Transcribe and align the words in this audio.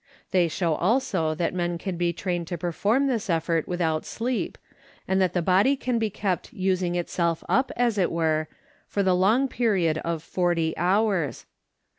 They 0.31 0.47
show 0.47 0.73
also 0.73 1.35
that 1.35 1.53
men 1.53 1.77
can 1.77 1.95
be 1.95 2.11
trained 2.11 2.47
to 2.47 2.57
perform 2.57 3.05
this 3.05 3.29
effort 3.29 3.67
without 3.67 4.03
sleep, 4.03 4.57
and 5.07 5.21
that 5.21 5.33
the 5.33 5.43
body 5.43 5.75
can 5.75 5.99
be 5.99 6.09
kept 6.09 6.51
using 6.51 6.95
itself 6.95 7.43
up, 7.47 7.71
as 7.75 7.99
it 7.99 8.11
were, 8.11 8.47
for 8.87 9.03
the 9.03 9.15
long 9.15 9.47
period 9.47 9.99
of 9.99 10.23
40 10.23 10.75
hours. 10.75 11.45